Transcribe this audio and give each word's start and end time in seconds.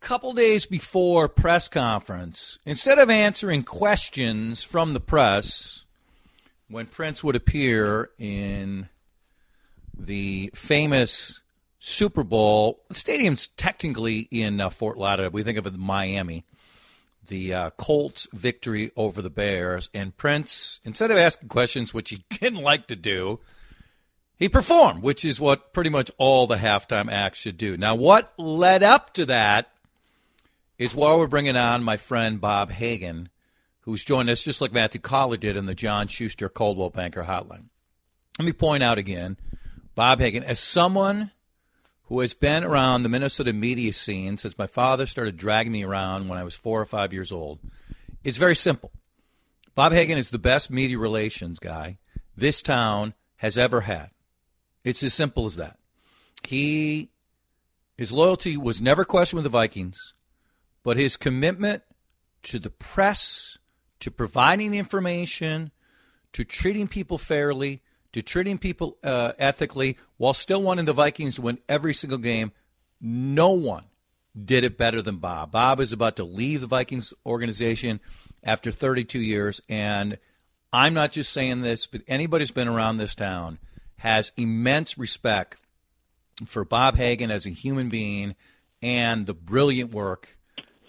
couple 0.00 0.32
days 0.32 0.66
before 0.66 1.28
press 1.28 1.68
conference. 1.68 2.58
Instead 2.64 2.98
of 2.98 3.10
answering 3.10 3.62
questions 3.62 4.62
from 4.62 4.92
the 4.92 5.00
press, 5.00 5.84
when 6.68 6.86
Prince 6.86 7.22
would 7.22 7.36
appear 7.36 8.10
in 8.18 8.88
the 9.96 10.50
famous 10.54 11.40
Super 11.80 12.22
Bowl. 12.22 12.82
The 12.88 12.94
stadium's 12.94 13.48
technically 13.48 14.28
in 14.30 14.60
uh, 14.60 14.68
Fort 14.68 14.98
Lauderdale. 14.98 15.30
We 15.30 15.42
think 15.42 15.58
of 15.58 15.66
it 15.66 15.72
as 15.72 15.78
Miami. 15.78 16.44
The 17.26 17.54
uh, 17.54 17.70
Colts' 17.70 18.28
victory 18.32 18.92
over 18.96 19.20
the 19.20 19.30
Bears. 19.30 19.88
And 19.92 20.16
Prince, 20.16 20.80
instead 20.84 21.10
of 21.10 21.16
asking 21.16 21.48
questions, 21.48 21.92
which 21.92 22.10
he 22.10 22.24
didn't 22.30 22.62
like 22.62 22.86
to 22.88 22.96
do, 22.96 23.40
he 24.38 24.48
performed, 24.48 25.02
which 25.02 25.24
is 25.24 25.40
what 25.40 25.72
pretty 25.72 25.90
much 25.90 26.10
all 26.18 26.46
the 26.46 26.56
halftime 26.56 27.10
acts 27.10 27.40
should 27.40 27.56
do. 27.56 27.76
Now, 27.76 27.94
what 27.94 28.32
led 28.38 28.82
up 28.82 29.12
to 29.14 29.26
that 29.26 29.70
is 30.80 30.94
why 30.94 31.14
we're 31.14 31.26
bringing 31.26 31.58
on 31.58 31.84
my 31.84 31.98
friend 31.98 32.40
Bob 32.40 32.70
Hagan, 32.72 33.28
who's 33.80 34.02
joined 34.02 34.30
us 34.30 34.42
just 34.42 34.62
like 34.62 34.72
Matthew 34.72 34.98
Coller 34.98 35.36
did 35.36 35.54
in 35.54 35.66
the 35.66 35.74
John 35.74 36.08
Schuster 36.08 36.48
Coldwell 36.48 36.88
Banker 36.88 37.24
Hotline. 37.24 37.64
Let 38.38 38.46
me 38.46 38.54
point 38.54 38.82
out 38.82 38.96
again 38.96 39.36
Bob 39.94 40.20
Hagan, 40.20 40.42
as 40.42 40.58
someone 40.58 41.32
who 42.04 42.20
has 42.20 42.32
been 42.32 42.64
around 42.64 43.02
the 43.02 43.10
Minnesota 43.10 43.52
media 43.52 43.92
scene 43.92 44.38
since 44.38 44.56
my 44.56 44.66
father 44.66 45.04
started 45.04 45.36
dragging 45.36 45.70
me 45.70 45.84
around 45.84 46.28
when 46.28 46.38
I 46.38 46.44
was 46.44 46.54
four 46.54 46.80
or 46.80 46.86
five 46.86 47.12
years 47.12 47.30
old, 47.30 47.58
it's 48.24 48.38
very 48.38 48.56
simple. 48.56 48.90
Bob 49.74 49.92
Hagan 49.92 50.16
is 50.16 50.30
the 50.30 50.38
best 50.38 50.70
media 50.70 50.98
relations 50.98 51.58
guy 51.58 51.98
this 52.34 52.62
town 52.62 53.12
has 53.36 53.58
ever 53.58 53.82
had. 53.82 54.08
It's 54.82 55.02
as 55.02 55.12
simple 55.12 55.44
as 55.44 55.56
that. 55.56 55.78
He 56.42 57.10
his 57.98 58.12
loyalty 58.12 58.56
was 58.56 58.80
never 58.80 59.04
questioned 59.04 59.36
with 59.36 59.44
the 59.44 59.50
Vikings, 59.50 60.14
but 60.82 60.96
his 60.96 61.16
commitment 61.16 61.82
to 62.42 62.58
the 62.58 62.70
press, 62.70 63.58
to 64.00 64.10
providing 64.10 64.70
the 64.70 64.78
information, 64.78 65.70
to 66.32 66.44
treating 66.44 66.88
people 66.88 67.18
fairly, 67.18 67.82
to 68.12 68.22
treating 68.22 68.58
people 68.58 68.98
uh, 69.04 69.32
ethically 69.38 69.96
while 70.16 70.34
still 70.34 70.62
wanting 70.62 70.84
the 70.84 70.92
Vikings 70.92 71.36
to 71.36 71.42
win 71.42 71.58
every 71.68 71.94
single 71.94 72.18
game. 72.18 72.52
No 73.00 73.50
one 73.50 73.84
did 74.42 74.64
it 74.64 74.78
better 74.78 75.02
than 75.02 75.16
Bob. 75.16 75.52
Bob 75.52 75.80
is 75.80 75.92
about 75.92 76.16
to 76.16 76.24
leave 76.24 76.60
the 76.60 76.66
Vikings 76.66 77.12
organization 77.26 78.00
after 78.42 78.70
32 78.70 79.20
years, 79.20 79.60
and 79.68 80.18
I'm 80.72 80.94
not 80.94 81.12
just 81.12 81.32
saying 81.32 81.62
this, 81.62 81.86
but 81.86 82.02
anybody 82.06 82.42
who's 82.42 82.50
been 82.50 82.68
around 82.68 82.96
this 82.96 83.14
town 83.14 83.58
has 83.96 84.32
immense 84.36 84.96
respect 84.96 85.60
for 86.46 86.64
Bob 86.64 86.96
Hagan 86.96 87.30
as 87.30 87.44
a 87.44 87.50
human 87.50 87.88
being 87.88 88.34
and 88.80 89.26
the 89.26 89.34
brilliant 89.34 89.92
work 89.92 90.38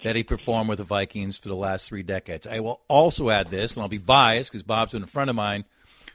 that 0.02 0.16
he 0.16 0.22
performed 0.22 0.68
with 0.68 0.78
the 0.78 0.84
Vikings 0.84 1.38
for 1.38 1.48
the 1.48 1.54
last 1.54 1.88
three 1.88 2.02
decades. 2.02 2.46
I 2.46 2.60
will 2.60 2.80
also 2.88 3.30
add 3.30 3.48
this, 3.48 3.76
and 3.76 3.82
I'll 3.82 3.88
be 3.88 3.98
biased 3.98 4.50
because 4.50 4.62
Bob's 4.62 4.92
been 4.92 5.02
a 5.02 5.06
friend 5.06 5.30
of 5.30 5.36
mine 5.36 5.64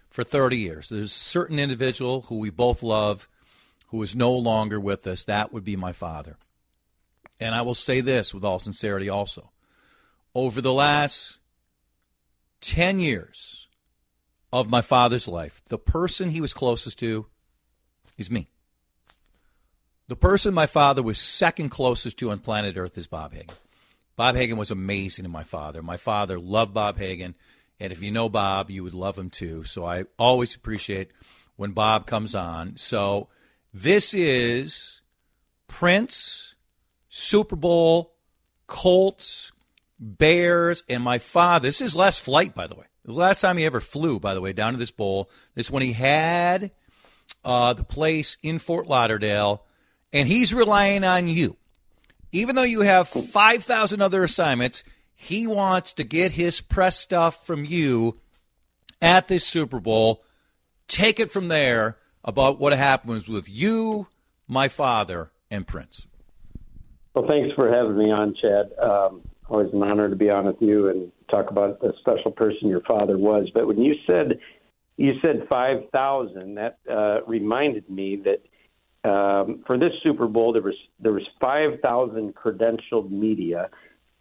for 0.10 0.24
30 0.24 0.58
years. 0.58 0.90
There's 0.90 1.12
a 1.12 1.16
certain 1.16 1.60
individual 1.60 2.24
who 2.24 2.40
we 2.40 2.50
both 2.50 2.84
love 2.84 3.28
who 3.88 4.02
is 4.04 4.16
no 4.16 4.32
longer 4.34 4.80
with 4.80 5.08
us. 5.08 5.24
That 5.24 5.54
would 5.54 5.64
be 5.64 5.76
my 5.76 5.94
father. 5.94 6.38
And 7.40 7.56
I 7.56 7.62
will 7.62 7.76
say 7.76 8.02
this 8.02 8.34
with 8.34 8.44
all 8.44 8.60
sincerity 8.60 9.10
also. 9.10 9.52
Over 10.36 10.60
the 10.60 10.74
last 10.74 11.40
10 12.62 13.00
years 13.00 13.68
of 14.52 14.70
my 14.70 14.82
father's 14.82 15.28
life, 15.28 15.62
the 15.66 15.78
person 15.78 16.32
he 16.32 16.42
was 16.42 16.54
closest 16.54 17.00
to 17.00 17.28
is 18.18 18.30
me. 18.30 18.50
The 20.08 20.16
person 20.16 20.54
my 20.54 20.68
father 20.68 21.04
was 21.04 21.20
second 21.20 21.70
closest 21.70 22.18
to 22.20 22.32
on 22.32 22.40
planet 22.40 22.78
Earth 22.78 22.98
is 22.98 23.08
Bob 23.08 23.34
Hagan. 23.34 23.56
Bob 24.18 24.36
Hagan 24.36 24.58
was 24.58 24.72
amazing 24.72 25.24
to 25.24 25.30
my 25.30 25.44
father. 25.44 25.82
My 25.84 25.96
father 25.96 26.40
loved 26.40 26.74
Bob 26.74 26.98
Hagan. 26.98 27.36
And 27.80 27.92
if 27.94 28.02
you 28.02 28.12
know 28.12 28.28
Bob, 28.28 28.72
you 28.72 28.84
would 28.84 28.96
love 28.96 29.18
him 29.18 29.30
too. 29.30 29.64
So 29.64 29.86
I 29.86 30.06
always 30.18 30.56
appreciate 30.56 31.12
when 31.56 31.72
Bob 31.72 32.08
comes 32.08 32.34
on. 32.34 32.78
So 32.78 33.30
this 33.72 34.16
is 34.16 35.02
Prince, 35.68 36.56
Super 37.10 37.56
Bowl, 37.56 38.16
Colts, 38.66 39.52
Bears, 40.00 40.84
and 40.90 41.04
my 41.04 41.20
father. 41.20 41.68
This 41.68 41.76
is 41.76 41.92
his 41.92 41.96
last 41.96 42.22
flight, 42.22 42.56
by 42.56 42.66
the 42.66 42.76
way. 42.76 42.86
The 43.06 43.14
last 43.14 43.40
time 43.40 43.58
he 43.58 43.66
ever 43.66 43.80
flew, 43.80 44.20
by 44.20 44.34
the 44.34 44.42
way, 44.42 44.52
down 44.52 44.74
to 44.74 44.80
this 44.80 44.92
bowl. 44.92 45.30
This 45.54 45.68
is 45.68 45.72
when 45.72 45.84
he 45.84 45.94
had 45.94 46.72
uh, 47.46 47.74
the 47.74 47.84
place 47.84 48.38
in 48.42 48.58
Fort 48.58 48.88
Lauderdale, 48.88 49.64
and 50.12 50.28
he's 50.28 50.54
relying 50.54 51.04
on 51.04 51.28
you. 51.28 51.56
Even 52.32 52.56
though 52.56 52.64
you 52.64 52.82
have 52.82 53.08
5,000 53.08 54.02
other 54.02 54.24
assignments, 54.24 54.84
he 55.16 55.48
wants 55.48 55.94
to 55.94 56.04
get 56.04 56.34
his 56.34 56.62
press 56.62 56.98
stuff 56.98 57.46
from 57.46 57.66
you 57.66 58.20
at 59.02 59.28
this 59.28 59.46
Super 59.46 59.80
Bowl. 59.80 60.24
Take 60.88 61.20
it 61.20 61.32
from 61.32 61.48
there 61.48 61.98
about 62.24 62.60
what 62.60 62.74
happens 62.74 63.28
with 63.28 63.50
you, 63.50 64.08
my 64.48 64.68
father, 64.68 65.32
and 65.50 65.66
Prince. 65.66 66.06
Well, 67.14 67.26
thanks 67.28 67.54
for 67.56 67.74
having 67.74 67.98
me 67.98 68.12
on, 68.12 68.36
Chad. 68.40 68.72
Um, 68.80 69.22
always 69.50 69.74
an 69.74 69.82
honor 69.82 70.10
to 70.10 70.16
be 70.16 70.30
on 70.30 70.46
with 70.46 70.62
you 70.62 70.90
and 70.90 71.12
talk 71.30 71.50
about 71.50 71.80
the 71.82 71.94
special 72.00 72.32
person 72.32 72.68
your 72.68 72.82
father 72.82 73.18
was. 73.18 73.50
But 73.54 73.68
when 73.68 73.82
you 73.82 73.96
said 74.06 74.40
you 74.98 75.14
said 75.22 75.48
five 75.50 75.90
thousand, 75.92 76.56
that 76.56 76.80
uh, 76.90 77.20
reminded 77.26 77.90
me 77.90 78.18
that 78.26 78.44
um, 79.08 79.64
for 79.66 79.78
this 79.78 79.94
Super 80.04 80.28
Bowl 80.28 80.54
there 80.54 80.62
was 80.62 80.76
there 81.00 81.14
was 81.14 81.26
five 81.40 81.80
thousand 81.82 82.36
credentialed 82.36 83.10
media 83.10 83.70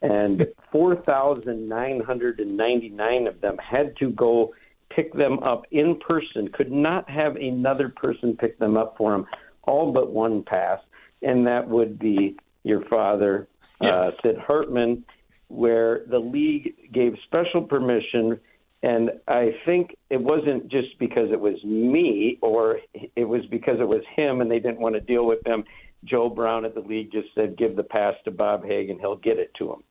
and 0.02 0.46
4,999 0.72 3.26
of 3.26 3.40
them 3.40 3.56
had 3.58 3.96
to 3.96 4.10
go 4.10 4.54
pick 4.90 5.12
them 5.12 5.38
up 5.40 5.66
in 5.70 5.98
person, 5.98 6.48
could 6.48 6.72
not 6.72 7.10
have 7.10 7.36
another 7.36 7.88
person 7.88 8.36
pick 8.36 8.58
them 8.58 8.76
up 8.76 8.96
for 8.96 9.12
them, 9.12 9.26
all 9.62 9.92
but 9.92 10.10
one 10.10 10.42
pass, 10.42 10.80
and 11.22 11.46
that 11.46 11.68
would 11.68 11.98
be 11.98 12.36
your 12.62 12.82
father, 12.86 13.48
uh, 13.80 13.86
yes. 13.86 13.94
uh, 13.94 14.10
Sid 14.22 14.38
Hartman, 14.38 15.04
where 15.48 16.02
the 16.06 16.18
league 16.18 16.92
gave 16.92 17.16
special 17.24 17.62
permission. 17.62 18.38
And 18.82 19.10
I 19.26 19.56
think 19.64 19.96
it 20.10 20.20
wasn't 20.20 20.68
just 20.68 20.98
because 20.98 21.30
it 21.32 21.40
was 21.40 21.62
me 21.64 22.38
or 22.42 22.78
it 23.16 23.24
was 23.24 23.44
because 23.46 23.80
it 23.80 23.88
was 23.88 24.02
him 24.14 24.40
and 24.40 24.50
they 24.50 24.58
didn't 24.58 24.80
want 24.80 24.94
to 24.94 25.00
deal 25.00 25.26
with 25.26 25.44
him. 25.46 25.64
Joe 26.04 26.28
Browne 26.28 26.64
at 26.64 26.74
the 26.74 26.80
league 26.80 27.10
just 27.10 27.28
said, 27.34 27.56
give 27.56 27.74
the 27.74 27.82
pass 27.82 28.14
to 28.24 28.30
Bob 28.30 28.64
Hagan. 28.64 28.98
He'll 28.98 29.16
get 29.16 29.38
it 29.38 29.52
to 29.54 29.72
him. 29.72 29.82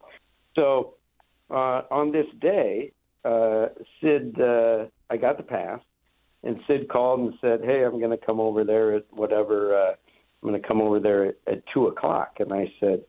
So 0.55 0.93
uh, 1.49 1.81
on 1.91 2.11
this 2.11 2.27
day, 2.39 2.91
uh, 3.23 3.67
Sid, 4.01 4.39
uh, 4.39 4.85
I 5.09 5.17
got 5.17 5.37
the 5.37 5.43
pass, 5.43 5.79
and 6.43 6.61
Sid 6.67 6.87
called 6.89 7.19
and 7.21 7.33
said, 7.41 7.61
"Hey, 7.63 7.83
I'm 7.83 7.99
going 7.99 8.17
to 8.17 8.23
come 8.23 8.39
over 8.39 8.63
there 8.63 8.93
at 8.93 9.05
whatever. 9.11 9.75
Uh, 9.75 9.91
I'm 9.91 10.49
going 10.49 10.61
to 10.61 10.67
come 10.67 10.81
over 10.81 10.99
there 10.99 11.25
at, 11.25 11.35
at 11.47 11.63
two 11.73 11.87
o'clock." 11.87 12.37
And 12.39 12.53
I 12.53 12.71
said, 12.79 13.03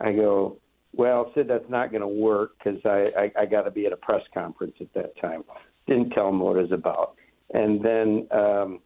"I 0.00 0.12
go, 0.12 0.58
well, 0.96 1.32
Sid, 1.34 1.48
that's 1.48 1.68
not 1.68 1.90
going 1.90 2.02
to 2.02 2.08
work 2.08 2.52
because 2.58 2.80
I, 2.84 3.12
I, 3.18 3.42
I 3.42 3.46
got 3.46 3.62
to 3.62 3.70
be 3.70 3.86
at 3.86 3.92
a 3.92 3.96
press 3.96 4.22
conference 4.32 4.74
at 4.80 4.92
that 4.94 5.18
time. 5.20 5.44
Didn't 5.86 6.10
tell 6.10 6.28
him 6.28 6.40
what 6.40 6.56
it 6.56 6.62
was 6.62 6.72
about. 6.72 7.16
And 7.52 7.84
then, 7.84 8.26
um, 8.30 8.80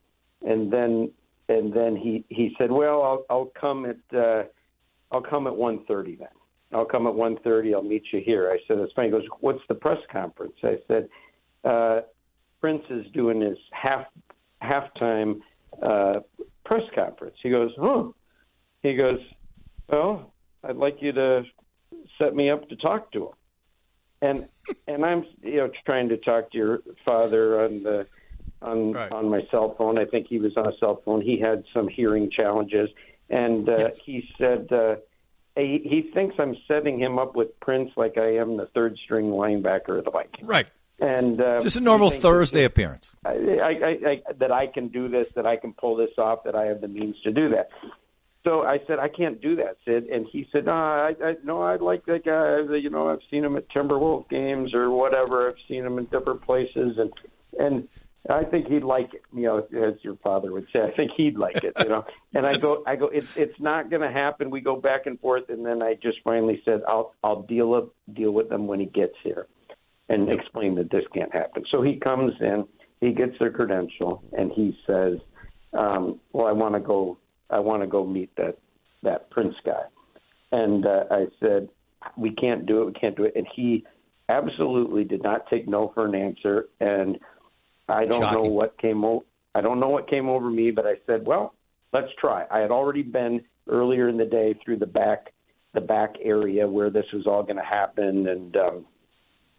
and 0.47 0.73
then, 0.73 1.11
and 1.49 1.73
then 1.73 1.97
he, 1.97 2.25
he 2.29 2.55
said, 2.59 2.71
well, 2.71 3.03
I'll, 3.03 3.25
I'll 3.31 3.53
come 3.59 3.87
at, 3.87 4.17
uh, 4.17 4.45
I'll 5.11 5.23
come 5.23 5.47
at 5.47 5.53
1.30 5.53 6.19
then. 6.19 6.29
I'll 6.73 6.85
come 6.85 7.07
at 7.07 7.15
1.30. 7.15 7.75
I'll 7.75 7.83
meet 7.83 8.05
you 8.13 8.21
here. 8.25 8.51
I 8.51 8.59
said, 8.67 8.79
that's 8.79 8.93
fine. 8.93 9.07
He 9.07 9.11
goes, 9.11 9.25
what's 9.41 9.63
the 9.69 9.75
press 9.75 9.99
conference? 10.13 10.55
I 10.63 10.77
said, 10.87 11.09
uh, 11.65 12.01
Prince 12.61 12.83
is 12.91 13.07
doing 13.15 13.41
his 13.41 13.57
half, 13.73 14.07
halftime, 14.63 15.41
uh, 15.83 16.21
press 16.65 16.83
conference. 16.95 17.37
He 17.43 17.51
goes, 17.51 17.71
huh. 17.79 18.05
He 18.83 18.95
goes, 18.95 19.19
well, 19.89 20.33
I'd 20.63 20.77
like 20.77 20.99
you 21.01 21.13
to 21.13 21.43
set 22.19 22.35
me 22.35 22.51
up 22.51 22.69
to 22.69 22.77
talk 22.77 23.13
to 23.13 23.27
him. 23.27 23.33
And 24.21 24.49
and 24.89 25.05
I'm 25.05 25.25
you 25.43 25.57
know 25.59 25.71
trying 25.87 26.09
to 26.09 26.17
talk 26.17 26.51
to 26.53 26.59
your 26.59 26.79
father 27.05 27.63
on 27.65 27.83
the 27.85 28.07
on 28.61 28.93
Right. 28.93 29.13
on 29.13 29.29
my 29.31 29.43
cell 29.51 29.75
phone. 29.79 29.99
I 29.99 30.05
think 30.05 30.27
he 30.29 30.39
was 30.39 30.57
on 30.57 30.67
a 30.67 30.77
cell 30.79 31.01
phone. 31.05 31.21
He 31.21 31.39
had 31.39 31.63
some 31.73 31.87
hearing 31.89 32.29
challenges, 32.31 32.91
and 33.31 33.69
uh, 33.69 33.77
Yes. 33.79 33.99
he 33.99 34.29
said 34.37 34.73
uh, 34.73 34.97
he, 35.57 35.81
he 35.85 36.11
thinks 36.13 36.35
I'm 36.39 36.57
setting 36.67 36.99
him 36.99 37.19
up 37.19 37.37
with 37.37 37.59
Prince 37.61 37.93
like 37.97 38.19
I 38.19 38.37
am 38.37 38.57
the 38.57 38.67
third 38.75 38.97
string 39.05 39.27
linebacker 39.27 39.99
of 39.99 40.05
the 40.05 40.11
Vikings. 40.11 40.49
Right. 40.49 40.67
And 41.01 41.41
uh, 41.41 41.61
Just 41.61 41.77
a 41.77 41.81
normal 41.81 42.11
Thursday 42.11 42.65
appearance. 42.65 43.13
I, 43.25 43.31
I, 43.31 43.69
I, 43.69 44.11
I, 44.11 44.23
that 44.39 44.51
I 44.51 44.67
can 44.67 44.89
do 44.89 45.09
this, 45.09 45.29
that 45.37 45.47
I 45.47 45.57
can 45.57 45.73
pull 45.73 45.95
this 45.95 46.11
off, 46.19 46.43
that 46.45 46.57
I 46.57 46.65
have 46.65 46.81
the 46.81 46.89
means 46.89 47.15
to 47.23 47.31
do 47.31 47.51
that. 47.51 47.71
So 48.49 48.63
I 48.63 48.79
said, 48.87 48.99
I 48.99 49.09
can't 49.09 49.43
do 49.43 49.57
that, 49.57 49.77
Sid. 49.85 50.05
And 50.05 50.27
he 50.33 50.49
said, 50.51 50.65
No, 50.65 50.73
I, 50.73 51.15
I 51.23 51.35
no, 51.45 51.61
I 51.61 51.77
like 51.77 52.07
that 52.07 52.25
guy. 52.25 52.75
You 52.75 52.89
know, 52.89 53.11
I've 53.11 53.21
seen 53.31 53.45
him 53.45 53.57
at 53.57 53.69
Timberwolf 53.69 54.27
games 54.31 54.73
or 54.73 54.91
whatever. 54.91 55.47
I've 55.47 55.59
seen 55.69 55.85
him 55.85 55.99
in 55.99 56.07
different 56.07 56.41
places, 56.41 56.97
and 56.97 57.13
and 57.59 57.87
I 58.31 58.45
think 58.45 58.69
he'd 58.69 58.85
like 58.85 59.13
it. 59.13 59.23
You 59.35 59.43
know, 59.43 59.59
as 59.59 60.03
your 60.03 60.17
father 60.23 60.51
would 60.53 60.67
say, 60.73 60.81
I 60.81 60.93
think 60.93 61.11
he'd 61.15 61.37
like 61.37 61.63
it. 61.63 61.75
You 61.79 61.91
know, 61.91 62.07
and 62.35 62.47
I 62.47 62.57
go, 62.57 62.83
I 62.87 62.97
go, 62.97 63.09
it's 63.09 63.37
it's 63.37 63.61
not 63.61 63.91
going 63.91 64.01
to 64.01 64.11
happen. 64.11 64.49
We 64.49 64.63
go 64.63 64.77
back 64.77 65.05
and 65.05 65.21
forth, 65.21 65.51
and 65.51 65.67
then 65.67 65.83
I 65.83 65.95
just 66.03 66.19
finally 66.25 66.63
said, 66.65 66.81
I'll 66.89 67.15
I'll 67.23 67.43
deal 67.43 67.69
with 67.69 67.91
deal 68.15 68.31
with 68.31 68.49
them 68.49 68.67
when 68.67 68.81
he 68.81 68.87
gets 68.87 69.15
here 69.23 69.47
and 70.09 70.31
explain 70.31 70.75
that 70.77 70.91
this 70.91 71.05
can't 71.13 71.35
happen. 71.35 71.65
So 71.71 71.83
he 71.83 71.97
comes 71.97 72.33
in, 72.41 72.67
he 73.03 73.13
gets 73.13 73.39
their 73.39 73.51
credential, 73.51 74.23
and 74.33 74.51
he 74.53 74.75
says, 74.87 75.19
um, 75.75 76.19
"Well, 76.33 76.47
I 76.47 76.53
want 76.53 76.77
to 76.77 76.81
go. 76.81 77.19
I 77.51 77.59
want 77.61 77.83
to 77.83 77.87
go 77.87 78.07
meet 78.07 78.35
that 78.37 78.59
that 79.03 79.31
Prince 79.31 79.57
guy." 79.65 79.85
And 80.53 80.87
uh, 80.87 81.05
I 81.11 81.27
said, 81.41 81.69
"We 82.17 82.35
can't 82.35 82.67
do 82.67 82.83
it. 82.83 82.87
We 82.87 82.93
can't 82.93 83.17
do 83.17 83.25
it." 83.25 83.35
And 83.37 83.47
he 83.55 83.85
absolutely 84.29 85.05
did 85.05 85.23
not 85.23 85.49
take 85.49 85.67
no 85.69 85.91
for 85.95 86.07
an 86.07 86.15
answer. 86.15 86.69
And 86.81 87.19
I 87.89 88.05
don't 88.05 88.33
know 88.33 88.43
what 88.43 88.79
came. 88.79 89.05
O- 89.05 89.25
I 89.55 89.61
don't 89.61 89.81
know 89.81 89.89
what 89.89 90.09
came 90.09 90.29
over 90.29 90.51
me, 90.51 90.71
but 90.71 90.87
I 90.87 90.95
said, 91.07 91.27
"Well, 91.27 91.55
let's 91.93 92.13
try." 92.21 92.47
I 92.51 92.59
had 92.59 92.71
already 92.71 93.03
been 93.03 93.43
earlier 93.69 94.09
in 94.09 94.17
the 94.17 94.25
day 94.25 94.55
through 94.65 94.79
the 94.79 94.87
back 94.87 95.33
the 95.75 95.81
back 95.81 96.15
area 96.23 96.67
where 96.67 96.91
this 96.91 97.05
was 97.13 97.27
all 97.27 97.43
going 97.43 97.57
to 97.57 97.63
happen, 97.63 98.27
and 98.27 98.57
um, 98.57 98.87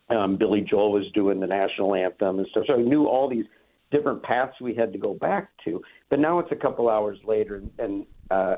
um, 0.10 0.38
Billy 0.38 0.62
Joel 0.62 0.92
was 0.92 1.10
doing 1.14 1.40
the 1.40 1.48
national 1.48 1.96
anthem 1.96 2.40
and 2.40 2.48
stuff. 2.50 2.64
So 2.68 2.74
I 2.74 2.78
knew 2.78 3.06
all 3.06 3.30
these 3.30 3.46
different 3.92 4.24
paths 4.24 4.54
we 4.62 4.74
had 4.74 4.92
to 4.94 5.00
go 5.00 5.14
back 5.14 5.50
to. 5.66 5.82
But 6.10 6.20
now 6.20 6.40
it's 6.40 6.52
a 6.52 6.56
couple 6.56 6.90
hours 6.90 7.18
later, 7.26 7.56
and, 7.56 7.72
and 7.80 8.06
uh, 8.32 8.58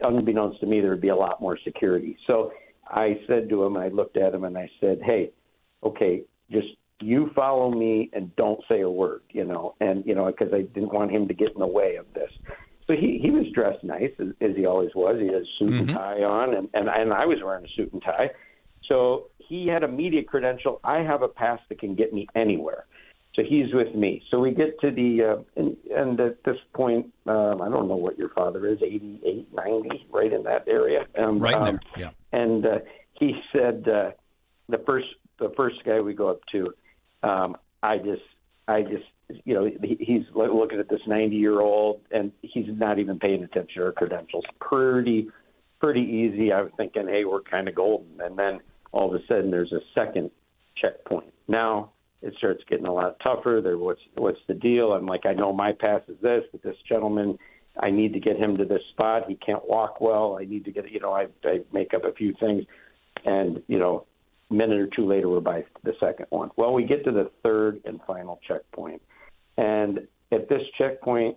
unbeknownst 0.00 0.60
to 0.60 0.66
me, 0.66 0.80
there 0.80 0.90
would 0.90 1.00
be 1.00 1.08
a 1.08 1.16
lot 1.16 1.40
more 1.40 1.58
security. 1.64 2.16
So 2.26 2.52
I 2.88 3.20
said 3.26 3.48
to 3.48 3.64
him, 3.64 3.76
I 3.76 3.88
looked 3.88 4.16
at 4.16 4.34
him, 4.34 4.44
and 4.44 4.56
I 4.56 4.70
said, 4.80 5.00
"Hey, 5.04 5.32
okay, 5.82 6.22
just 6.50 6.68
you 7.00 7.30
follow 7.34 7.70
me 7.70 8.10
and 8.12 8.34
don't 8.36 8.60
say 8.68 8.80
a 8.80 8.90
word, 8.90 9.22
you 9.30 9.44
know." 9.44 9.74
And 9.80 10.04
you 10.06 10.14
know, 10.14 10.26
because 10.26 10.52
I 10.52 10.62
didn't 10.62 10.92
want 10.92 11.10
him 11.10 11.28
to 11.28 11.34
get 11.34 11.52
in 11.52 11.60
the 11.60 11.66
way 11.66 11.96
of 11.96 12.06
this. 12.14 12.30
So 12.86 12.92
he 12.92 13.18
he 13.20 13.30
was 13.30 13.46
dressed 13.52 13.82
nice 13.82 14.12
as, 14.20 14.28
as 14.40 14.54
he 14.56 14.66
always 14.66 14.90
was. 14.94 15.16
He 15.20 15.26
had 15.26 15.42
a 15.42 15.44
suit 15.58 15.72
and 15.72 15.88
tie 15.88 16.22
on, 16.22 16.54
and 16.54 16.68
and 16.74 16.88
and 16.88 17.12
I 17.12 17.26
was 17.26 17.38
wearing 17.44 17.64
a 17.64 17.68
suit 17.76 17.92
and 17.92 18.02
tie. 18.02 18.30
So 18.88 19.26
he 19.38 19.66
had 19.66 19.82
a 19.82 19.88
media 19.88 20.22
credential. 20.22 20.80
I 20.84 20.98
have 20.98 21.22
a 21.22 21.28
pass 21.28 21.58
that 21.68 21.80
can 21.80 21.94
get 21.96 22.12
me 22.12 22.26
anywhere. 22.36 22.84
So 23.36 23.42
he's 23.46 23.72
with 23.74 23.94
me. 23.94 24.22
So 24.30 24.40
we 24.40 24.50
get 24.50 24.80
to 24.80 24.90
the, 24.90 25.22
uh, 25.22 25.60
and, 25.60 25.76
and 25.94 26.18
at 26.18 26.42
this 26.44 26.56
point, 26.74 27.12
um, 27.26 27.60
I 27.60 27.68
don't 27.68 27.86
know 27.86 27.96
what 27.96 28.18
your 28.18 28.30
father 28.30 28.66
is, 28.66 28.78
88, 28.82 29.52
90, 29.52 30.06
right 30.10 30.32
in 30.32 30.42
that 30.44 30.66
area. 30.66 31.04
Um, 31.18 31.38
Right 31.38 31.62
there, 31.62 31.74
um, 31.74 31.80
yeah. 31.98 32.10
And 32.32 32.64
uh, 32.64 32.78
he 33.12 33.34
said, 33.52 33.86
uh, 33.86 34.12
the 34.70 34.78
first, 34.86 35.06
the 35.38 35.52
first 35.54 35.76
guy 35.84 36.00
we 36.00 36.14
go 36.14 36.30
up 36.30 36.40
to, 36.52 36.72
um, 37.22 37.56
I 37.82 37.98
just, 37.98 38.22
I 38.68 38.80
just, 38.80 39.04
you 39.44 39.52
know, 39.52 39.66
he, 39.82 39.98
he's 40.00 40.22
lo- 40.34 40.58
looking 40.58 40.80
at 40.80 40.88
this 40.88 41.02
90 41.06 41.36
year 41.36 41.60
old 41.60 42.00
and 42.10 42.32
he's 42.40 42.66
not 42.68 42.98
even 42.98 43.18
paying 43.18 43.44
attention 43.44 43.82
to 43.82 43.84
our 43.84 43.92
credentials. 43.92 44.44
Pretty, 44.62 45.28
pretty 45.78 46.00
easy. 46.00 46.52
I 46.52 46.62
was 46.62 46.72
thinking, 46.78 47.06
hey, 47.06 47.26
we're 47.26 47.42
kind 47.42 47.68
of 47.68 47.74
golden. 47.74 48.18
And 48.18 48.38
then 48.38 48.60
all 48.92 49.14
of 49.14 49.20
a 49.20 49.26
sudden 49.26 49.50
there's 49.50 49.72
a 49.72 49.80
second 49.94 50.30
checkpoint. 50.80 51.34
Now 51.48 51.92
it 52.22 52.34
starts 52.38 52.62
getting 52.68 52.86
a 52.86 52.92
lot 52.92 53.16
tougher. 53.22 53.60
There, 53.62 53.78
what's 53.78 54.00
what's 54.14 54.38
the 54.48 54.54
deal? 54.54 54.92
I'm 54.92 55.06
like, 55.06 55.26
I 55.26 55.34
know 55.34 55.52
my 55.52 55.72
pass 55.72 56.02
is 56.08 56.16
this, 56.22 56.42
but 56.52 56.62
this 56.62 56.76
gentleman, 56.88 57.38
I 57.78 57.90
need 57.90 58.12
to 58.14 58.20
get 58.20 58.36
him 58.36 58.56
to 58.56 58.64
this 58.64 58.82
spot. 58.92 59.24
He 59.28 59.36
can't 59.36 59.66
walk 59.68 60.00
well. 60.00 60.38
I 60.40 60.44
need 60.44 60.64
to 60.64 60.72
get, 60.72 60.90
you 60.90 61.00
know, 61.00 61.12
I, 61.12 61.26
I 61.44 61.60
make 61.72 61.94
up 61.94 62.04
a 62.04 62.12
few 62.12 62.34
things, 62.40 62.64
and 63.24 63.62
you 63.68 63.78
know, 63.78 64.06
a 64.50 64.54
minute 64.54 64.78
or 64.78 64.88
two 64.94 65.06
later, 65.06 65.28
we're 65.28 65.40
by 65.40 65.64
the 65.84 65.92
second 66.00 66.26
one. 66.30 66.50
Well, 66.56 66.72
we 66.72 66.84
get 66.84 67.04
to 67.04 67.12
the 67.12 67.30
third 67.42 67.80
and 67.84 68.00
final 68.06 68.40
checkpoint, 68.46 69.02
and 69.58 70.00
at 70.32 70.48
this 70.48 70.62
checkpoint, 70.78 71.36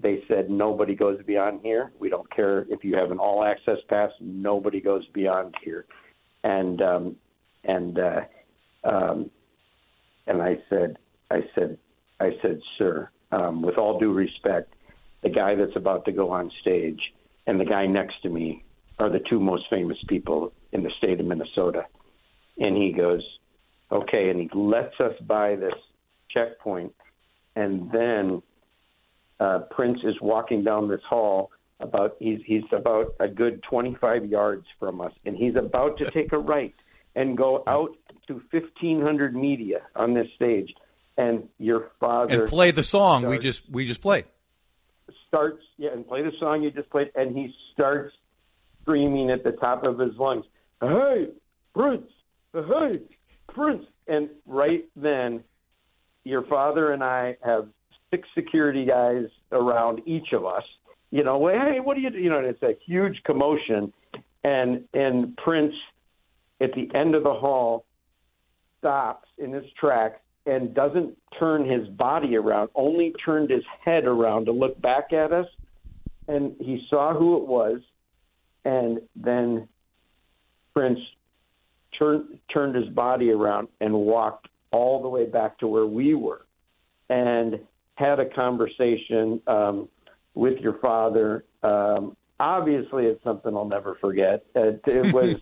they 0.00 0.22
said 0.28 0.48
nobody 0.48 0.94
goes 0.94 1.20
beyond 1.26 1.60
here. 1.62 1.92
We 1.98 2.08
don't 2.08 2.30
care 2.34 2.64
if 2.70 2.84
you 2.84 2.96
have 2.96 3.10
an 3.10 3.18
all 3.18 3.44
access 3.44 3.78
pass. 3.88 4.10
Nobody 4.20 4.80
goes 4.80 5.04
beyond 5.12 5.54
here, 5.64 5.86
and 6.44 6.80
um, 6.80 7.16
and 7.64 7.98
uh, 7.98 8.20
um, 8.84 9.30
and 10.30 10.40
I 10.40 10.58
said, 10.68 10.96
I 11.30 11.40
said, 11.56 11.76
I 12.20 12.30
said, 12.40 12.60
sir, 12.78 13.10
um, 13.32 13.62
with 13.62 13.76
all 13.76 13.98
due 13.98 14.12
respect, 14.12 14.74
the 15.22 15.28
guy 15.28 15.56
that's 15.56 15.74
about 15.74 16.04
to 16.04 16.12
go 16.12 16.30
on 16.30 16.52
stage 16.60 17.00
and 17.48 17.60
the 17.60 17.64
guy 17.64 17.86
next 17.86 18.22
to 18.22 18.28
me 18.28 18.64
are 19.00 19.10
the 19.10 19.18
two 19.28 19.40
most 19.40 19.64
famous 19.68 19.98
people 20.06 20.52
in 20.70 20.84
the 20.84 20.90
state 20.98 21.18
of 21.18 21.26
Minnesota. 21.26 21.84
And 22.58 22.76
he 22.76 22.92
goes, 22.92 23.22
okay, 23.90 24.30
and 24.30 24.40
he 24.40 24.48
lets 24.54 25.00
us 25.00 25.14
by 25.26 25.56
this 25.56 25.74
checkpoint, 26.30 26.94
and 27.56 27.90
then 27.90 28.40
uh, 29.40 29.60
Prince 29.70 29.98
is 30.04 30.14
walking 30.20 30.62
down 30.62 30.88
this 30.88 31.02
hall. 31.08 31.50
About 31.80 32.16
he's 32.20 32.40
he's 32.44 32.62
about 32.72 33.14
a 33.20 33.26
good 33.26 33.62
25 33.62 34.26
yards 34.26 34.66
from 34.78 35.00
us, 35.00 35.12
and 35.24 35.34
he's 35.34 35.56
about 35.56 35.96
to 35.98 36.10
take 36.10 36.32
a 36.32 36.38
right 36.38 36.74
and 37.20 37.36
go 37.36 37.62
out 37.66 37.90
to 38.28 38.34
1500 38.50 39.34
media 39.34 39.82
on 39.94 40.14
this 40.14 40.26
stage. 40.34 40.72
And 41.18 41.48
your 41.58 41.90
father 42.00 42.40
And 42.42 42.48
play 42.48 42.70
the 42.70 42.82
song 42.82 43.26
we 43.26 43.38
just 43.38 43.68
we 43.70 43.84
just 43.84 44.00
played. 44.00 44.24
starts 45.28 45.62
yeah, 45.76 45.90
and 45.92 46.06
play 46.06 46.22
the 46.22 46.32
song 46.40 46.62
you 46.62 46.70
just 46.70 46.88
played, 46.88 47.10
and 47.14 47.36
he 47.36 47.54
starts 47.74 48.14
screaming 48.80 49.30
at 49.30 49.44
the 49.44 49.52
top 49.52 49.84
of 49.84 49.98
his 49.98 50.16
lungs, 50.16 50.46
"Hey, 50.80 51.28
Prince! 51.74 52.10
Hey, 52.54 52.92
Prince!" 53.48 53.84
And 54.06 54.30
right 54.46 54.86
then, 54.96 55.44
your 56.24 56.42
father 56.44 56.92
and 56.92 57.04
I 57.04 57.36
have 57.44 57.68
six 58.10 58.26
security 58.34 58.86
guys 58.86 59.26
around 59.52 60.00
each 60.06 60.32
of 60.32 60.46
us. 60.46 60.64
You 61.10 61.22
know, 61.22 61.48
hey, 61.48 61.80
what 61.80 61.96
do 61.96 62.00
you 62.00 62.10
do? 62.10 62.18
You 62.18 62.30
know, 62.30 62.38
and 62.38 62.46
it's 62.46 62.62
a 62.62 62.76
huge 62.86 63.20
commotion, 63.24 63.92
and 64.42 64.84
and 64.94 65.36
Prince 65.36 65.74
at 66.60 66.72
the 66.74 66.90
end 66.94 67.14
of 67.14 67.22
the 67.22 67.32
hall 67.32 67.84
stops 68.78 69.28
in 69.38 69.52
his 69.52 69.64
tracks 69.78 70.20
and 70.46 70.74
doesn't 70.74 71.16
turn 71.38 71.68
his 71.68 71.86
body 71.88 72.36
around, 72.36 72.70
only 72.74 73.14
turned 73.24 73.50
his 73.50 73.64
head 73.84 74.04
around 74.04 74.46
to 74.46 74.52
look 74.52 74.80
back 74.80 75.12
at 75.12 75.32
us. 75.32 75.46
And 76.28 76.54
he 76.58 76.86
saw 76.88 77.14
who 77.14 77.36
it 77.36 77.46
was. 77.46 77.80
And 78.64 79.00
then 79.16 79.68
Prince 80.74 80.98
turned, 81.98 82.38
turned 82.52 82.74
his 82.74 82.88
body 82.88 83.30
around 83.30 83.68
and 83.80 83.92
walked 83.92 84.48
all 84.70 85.02
the 85.02 85.08
way 85.08 85.26
back 85.26 85.58
to 85.58 85.66
where 85.66 85.86
we 85.86 86.14
were 86.14 86.46
and 87.08 87.58
had 87.94 88.20
a 88.20 88.26
conversation 88.26 89.40
um, 89.46 89.88
with 90.34 90.58
your 90.60 90.78
father. 90.78 91.44
Um, 91.62 92.16
obviously, 92.38 93.06
it's 93.06 93.22
something 93.22 93.54
I'll 93.54 93.68
never 93.68 93.96
forget. 94.00 94.44
It, 94.54 94.80
it 94.86 95.12
was 95.12 95.36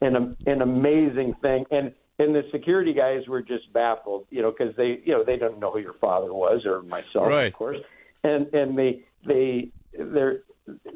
an, 0.00 0.36
an 0.46 0.62
amazing 0.62 1.34
thing. 1.42 1.64
And 1.70 1.92
and 2.18 2.34
the 2.34 2.44
security 2.52 2.92
guys 2.92 3.26
were 3.26 3.42
just 3.42 3.72
baffled, 3.72 4.26
you 4.30 4.42
know, 4.42 4.50
because 4.50 4.76
they, 4.76 5.00
you 5.04 5.12
know, 5.12 5.24
they 5.24 5.36
don't 5.36 5.58
know 5.58 5.72
who 5.72 5.80
your 5.80 5.94
father 5.94 6.32
was 6.32 6.64
or 6.66 6.82
myself, 6.82 7.28
Right. 7.28 7.46
of 7.46 7.54
course, 7.54 7.78
and 8.22 8.46
and 8.54 8.78
they 8.78 9.02
they 9.26 9.68
they're 9.98 10.42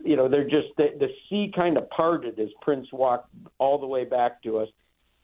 you 0.04 0.14
know, 0.16 0.28
they're 0.28 0.44
just 0.44 0.68
the, 0.76 0.94
the 0.98 1.08
sea 1.28 1.52
kind 1.54 1.76
of 1.76 1.90
parted 1.90 2.38
as 2.38 2.48
Prince 2.62 2.86
walked 2.92 3.28
all 3.58 3.78
the 3.78 3.86
way 3.86 4.04
back 4.04 4.42
to 4.44 4.58
us. 4.58 4.68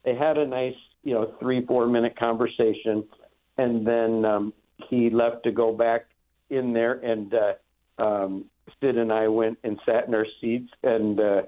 They 0.03 0.15
had 0.15 0.37
a 0.37 0.45
nice, 0.45 0.75
you 1.03 1.13
know, 1.13 1.33
three 1.39 1.65
four 1.65 1.87
minute 1.87 2.17
conversation, 2.17 3.05
and 3.57 3.87
then 3.87 4.25
um, 4.25 4.53
he 4.89 5.09
left 5.09 5.43
to 5.43 5.51
go 5.51 5.71
back 5.73 6.07
in 6.49 6.73
there, 6.73 6.93
and 6.93 7.33
uh, 7.33 8.03
um, 8.03 8.45
Sid 8.81 8.97
and 8.97 9.13
I 9.13 9.27
went 9.29 9.59
and 9.63 9.79
sat 9.85 10.07
in 10.07 10.13
our 10.13 10.27
seats 10.41 10.71
and 10.83 11.19
uh, 11.19 11.41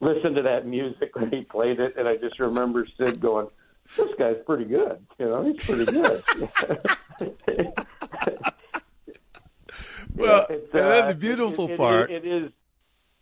listened 0.00 0.36
to 0.36 0.42
that 0.42 0.66
music 0.66 1.14
when 1.16 1.30
he 1.30 1.42
played 1.42 1.80
it, 1.80 1.94
and 1.96 2.06
I 2.08 2.16
just 2.16 2.38
remember 2.38 2.86
Sid 2.98 3.20
going, 3.20 3.48
"This 3.96 4.08
guy's 4.18 4.36
pretty 4.46 4.64
good, 4.64 5.04
you 5.18 5.26
know, 5.26 5.44
he's 5.44 5.62
pretty 5.64 5.84
good." 5.86 6.22
well, 10.14 10.46
then 10.72 11.04
uh, 11.04 11.08
the 11.08 11.14
beautiful 11.18 11.66
it- 11.66 11.72
it- 11.72 11.78
part. 11.78 12.10
it 12.10 12.24
is. 12.24 12.50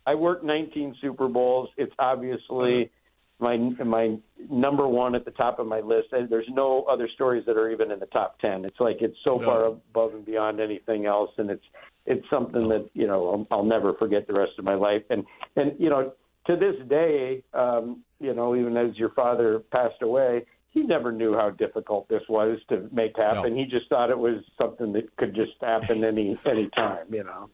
I 0.07 0.13
worked 0.15 0.43
19 0.43 0.95
Super 1.01 1.27
Bowls. 1.27 1.69
It's 1.77 1.93
obviously 1.97 2.91
my 3.39 3.57
my 3.57 4.17
number 4.51 4.87
one 4.87 5.15
at 5.15 5.25
the 5.25 5.31
top 5.31 5.57
of 5.57 5.65
my 5.65 5.79
list. 5.79 6.09
And 6.13 6.29
there's 6.29 6.47
no 6.49 6.83
other 6.83 7.09
stories 7.09 7.43
that 7.47 7.57
are 7.57 7.71
even 7.71 7.89
in 7.91 7.97
the 7.99 8.05
top 8.05 8.37
10. 8.39 8.65
It's 8.65 8.79
like 8.79 8.97
it's 9.01 9.17
so 9.23 9.37
No. 9.37 9.45
far 9.45 9.65
above 9.65 10.13
and 10.13 10.23
beyond 10.23 10.59
anything 10.59 11.07
else, 11.07 11.31
and 11.37 11.49
it's 11.49 11.65
it's 12.05 12.29
something 12.29 12.67
that 12.69 12.87
you 12.93 13.07
know 13.07 13.29
I'll, 13.31 13.47
I'll 13.59 13.63
never 13.65 13.93
forget 13.95 14.27
the 14.27 14.33
rest 14.33 14.59
of 14.59 14.65
my 14.65 14.75
life. 14.75 15.01
And 15.09 15.25
and 15.55 15.73
you 15.79 15.89
know 15.89 16.13
to 16.47 16.55
this 16.55 16.75
day, 16.87 17.43
um, 17.53 18.03
you 18.19 18.33
know 18.33 18.55
even 18.55 18.77
as 18.77 18.97
your 18.97 19.09
father 19.09 19.59
passed 19.71 20.01
away. 20.01 20.45
He 20.69 20.83
never 20.83 21.13
knew 21.13 21.33
how 21.33 21.51
difficult 21.51 22.09
this 22.09 22.23
was 22.27 22.59
to 22.67 22.89
make 22.91 23.15
happen. 23.15 23.53
No. 23.53 23.59
He 23.59 23.65
just 23.65 23.87
thought 23.87 24.09
it 24.09 24.19
was 24.19 24.43
something 24.61 24.91
that 24.91 25.15
could 25.15 25.33
just 25.33 25.53
happen 25.61 26.03
any 26.03 26.37
any 26.45 26.69
time, 26.69 27.13
you 27.13 27.23
know. 27.23 27.49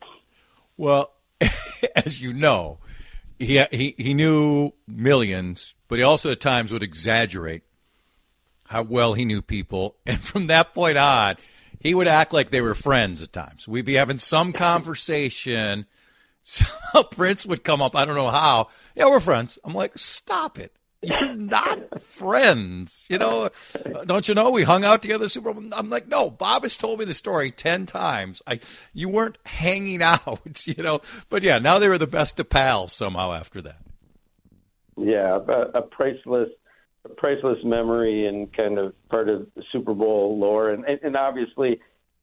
Well, 0.76 1.14
as 1.96 2.20
you 2.20 2.34
know, 2.34 2.80
he, 3.38 3.64
he 3.72 3.96
he 3.98 4.14
knew 4.14 4.72
millions, 4.88 5.76
but 5.88 6.00
he 6.00 6.04
also 6.04 6.32
at 6.32 6.40
times 6.40 6.72
would 6.72 6.84
exaggerate 6.84 7.62
how 8.66 8.84
well 8.84 9.14
he 9.14 9.26
knew 9.26 9.42
people, 9.42 9.98
and 10.06 10.20
from 10.20 10.48
that 10.48 10.74
point 10.74 10.98
on, 10.98 11.36
he 11.80 11.94
would 11.94 12.08
act 12.08 12.34
like 12.34 12.50
they 12.50 12.62
were 12.62 12.76
friends 12.76 13.22
at 13.22 13.34
times. 13.34 13.68
We'd 13.68 13.86
be 13.86 13.96
having 13.96 14.18
some 14.18 14.54
conversation. 14.54 15.86
Prince 17.12 17.46
would 17.46 17.64
come 17.64 17.82
up. 17.82 17.96
I 17.96 18.06
don't 18.06 18.16
know 18.16 18.30
how. 18.30 18.70
Yeah, 18.96 19.06
we're 19.06 19.20
friends. 19.20 19.60
I'm 19.64 19.74
like, 19.74 19.98
stop 19.98 20.60
it. 20.60 20.74
You're 21.02 21.34
not 21.36 22.02
friends. 22.02 23.06
You 23.10 23.18
know, 23.18 23.50
don't 24.06 24.28
you 24.28 24.36
know 24.36 24.52
we 24.52 24.64
hung 24.64 24.84
out 24.84 25.02
together 25.02 25.28
Super 25.28 25.54
Bowl? 25.54 25.64
I'm 25.74 25.90
like, 25.90 26.08
no, 26.08 26.30
Bob 26.30 26.64
has 26.64 26.78
told 26.78 27.00
me 27.00 27.06
the 27.06 27.14
story 27.14 27.52
10 27.52 27.86
times. 27.88 28.42
I 28.46 28.60
you 28.94 29.10
weren't 29.10 29.38
hanging 29.46 30.02
out, 30.04 30.68
you 30.68 30.84
know. 30.84 31.02
But 31.30 31.44
yeah, 31.44 31.60
now 31.60 31.80
they 31.80 31.90
were 31.90 31.98
the 31.98 32.08
best 32.08 32.40
of 32.40 32.50
pals 32.50 32.94
somehow 32.94 33.34
after 33.34 33.62
that. 33.64 33.78
Yeah, 34.98 35.40
a, 35.48 35.80
a 35.80 35.82
priceless, 35.82 36.50
a 37.06 37.10
priceless 37.10 37.58
memory 37.64 38.28
and 38.28 38.54
kind 38.56 38.78
of 38.78 38.94
part 39.10 39.30
of 39.30 39.48
the 39.56 39.64
Super 39.72 39.94
Bowl 39.94 40.38
lore. 40.38 40.70
And 40.70 40.86
and, 40.86 41.00
and 41.02 41.16
obviously, 41.16 41.80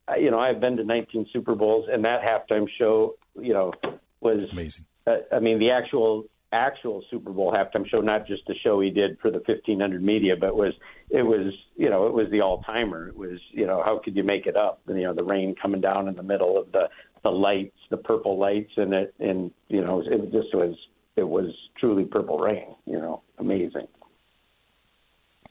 uh, 0.09 0.17
you 0.17 0.31
know, 0.31 0.39
I've 0.39 0.61
been 0.61 0.77
to 0.77 0.85
19 0.85 1.27
Super 1.33 1.57
Bowls, 1.57 1.89
and 1.91 2.05
that 2.05 2.21
halftime 2.23 2.69
show, 2.79 3.17
you 3.41 3.55
know, 3.55 3.73
was 4.21 4.41
Amazing. 4.53 4.85
Uh, 5.05 5.17
I 5.33 5.41
mean, 5.41 5.59
the 5.59 5.71
actual 5.71 6.27
actual 6.53 7.05
Super 7.11 7.31
Bowl 7.31 7.53
halftime 7.53 7.87
show, 7.89 8.01
not 8.01 8.27
just 8.27 8.47
the 8.47 8.55
show 8.63 8.81
he 8.81 8.91
did 8.91 9.19
for 9.21 9.31
the 9.31 9.39
1500 9.39 10.03
media, 10.03 10.35
but 10.37 10.57
was 10.57 10.73
it 11.11 11.23
was 11.23 11.53
you 11.77 11.91
know 11.91 12.07
it 12.07 12.13
was 12.13 12.27
the 12.31 12.41
all 12.41 12.63
timer. 12.63 13.09
It 13.09 13.17
was 13.17 13.39
you 13.51 13.67
know 13.67 13.83
how 13.85 14.01
could 14.03 14.17
you 14.17 14.25
make 14.25 14.47
it 14.47 14.57
up? 14.57 14.81
And, 14.87 14.99
you 14.99 15.05
know 15.05 15.15
the 15.15 15.25
rain 15.25 15.55
coming 15.61 15.81
down 15.81 16.09
in 16.09 16.17
the 16.17 16.23
middle 16.23 16.59
of 16.59 16.73
the 16.73 16.89
the 17.23 17.31
lights, 17.31 17.77
the 17.91 17.97
purple 17.97 18.39
lights, 18.39 18.73
and 18.77 18.93
it 18.93 19.15
and 19.19 19.51
you 19.69 19.83
know 19.83 20.01
it 20.01 20.33
just 20.33 20.55
was 20.55 20.75
it 21.17 21.29
was 21.29 21.53
truly 21.79 22.05
purple 22.05 22.39
rain. 22.39 22.75
You 22.87 22.99
know, 22.99 23.23
amazing. 23.39 23.89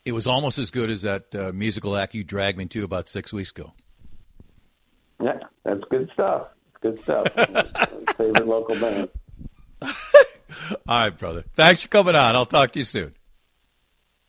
It 0.06 0.13
was 0.13 0.25
almost 0.25 0.58
as 0.58 0.72
good 0.72 0.89
as 0.89 1.01
that 1.01 1.36
uh, 1.36 1.51
musical 1.54 1.98
act 1.98 2.16
you 2.16 2.24
dragged 2.24 2.58
me 2.58 2.66
to 2.68 2.84
about 2.86 3.10
six 3.10 3.34
weeks 3.34 3.51
ago. 3.51 3.74
Yeah, 5.22 5.39
that's 5.63 5.84
good 5.89 6.10
stuff. 6.13 6.48
It's 6.70 6.77
good 6.82 7.04
stuff. 7.04 7.34
Favorite 8.18 8.48
local 8.48 8.80
band. 8.80 9.10
All 10.88 11.00
right, 11.00 11.18
brother. 11.18 11.44
Thanks 11.56 11.84
for 11.84 11.90
coming 11.90 12.16
on. 12.16 12.36
I'll 12.36 12.46
talk 12.46 12.72
to 12.74 12.80
you 12.80 12.86
soon. 12.86 13.16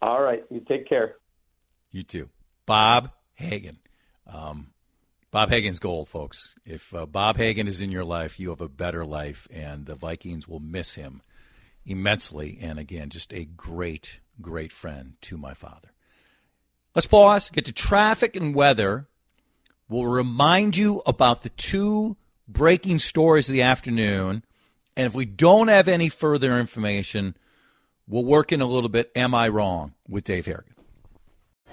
All 0.00 0.20
right, 0.20 0.44
you 0.50 0.60
take 0.60 0.88
care. 0.88 1.16
You 1.90 2.02
too. 2.02 2.28
Bob 2.66 3.10
Hagan. 3.34 3.78
Um, 4.26 4.68
Bob 5.30 5.50
Hagan's 5.50 5.78
gold, 5.78 6.08
folks. 6.08 6.54
If 6.64 6.94
uh, 6.94 7.06
Bob 7.06 7.36
Hagan 7.36 7.66
is 7.66 7.80
in 7.80 7.90
your 7.90 8.04
life, 8.04 8.38
you 8.38 8.50
have 8.50 8.60
a 8.60 8.68
better 8.68 9.04
life, 9.04 9.48
and 9.52 9.86
the 9.86 9.94
Vikings 9.94 10.46
will 10.46 10.60
miss 10.60 10.94
him 10.94 11.22
immensely. 11.84 12.58
And 12.60 12.78
again, 12.78 13.10
just 13.10 13.32
a 13.32 13.44
great, 13.44 14.20
great 14.40 14.72
friend 14.72 15.14
to 15.22 15.36
my 15.36 15.54
father. 15.54 15.90
Let's 16.94 17.06
pause, 17.06 17.50
get 17.50 17.64
to 17.66 17.72
traffic 17.72 18.36
and 18.36 18.54
weather. 18.54 19.08
We'll 19.88 20.06
remind 20.06 20.76
you 20.76 21.02
about 21.06 21.42
the 21.42 21.50
two 21.50 22.16
breaking 22.46 22.98
stories 22.98 23.48
of 23.48 23.52
the 23.52 23.62
afternoon. 23.62 24.44
And 24.98 25.06
if 25.06 25.14
we 25.14 25.24
don't 25.24 25.68
have 25.68 25.86
any 25.86 26.08
further 26.08 26.58
information, 26.58 27.36
we'll 28.08 28.24
work 28.24 28.50
in 28.50 28.60
a 28.60 28.66
little 28.66 28.88
bit. 28.88 29.12
Am 29.14 29.32
I 29.32 29.48
wrong 29.48 29.94
with 30.08 30.24
Dave 30.24 30.46
Harrigan? 30.46 30.74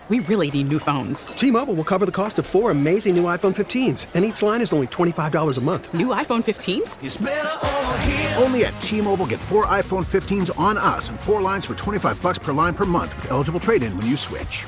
We 0.09 0.19
really 0.19 0.51
need 0.51 0.67
new 0.67 0.77
phones. 0.77 1.25
T-Mobile 1.29 1.73
will 1.73 1.83
cover 1.83 2.05
the 2.05 2.11
cost 2.11 2.37
of 2.37 2.45
four 2.45 2.69
amazing 2.69 3.15
new 3.15 3.23
iPhone 3.23 3.55
15s, 3.55 4.05
and 4.13 4.23
each 4.23 4.43
line 4.43 4.61
is 4.61 4.71
only 4.71 4.85
$25 4.85 5.57
a 5.57 5.61
month. 5.61 5.91
New 5.95 6.09
iPhone 6.09 6.43
15s? 6.43 8.39
Only 8.39 8.65
at 8.65 8.79
T-Mobile 8.79 9.25
get 9.25 9.41
four 9.41 9.65
iPhone 9.65 10.05
15s 10.05 10.51
on 10.59 10.77
us 10.77 11.09
and 11.09 11.19
four 11.19 11.41
lines 11.41 11.65
for 11.65 11.73
25 11.73 12.21
bucks 12.21 12.37
per 12.37 12.53
line 12.53 12.75
per 12.75 12.85
month 12.85 13.15
with 13.15 13.31
eligible 13.31 13.59
trade-in 13.59 13.97
when 13.97 14.05
you 14.05 14.15
switch. 14.15 14.67